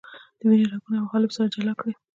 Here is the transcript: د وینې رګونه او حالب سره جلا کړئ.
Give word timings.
د 0.39 0.41
وینې 0.49 0.65
رګونه 0.73 0.97
او 1.01 1.09
حالب 1.11 1.31
سره 1.35 1.51
جلا 1.55 1.73
کړئ. 1.79 1.93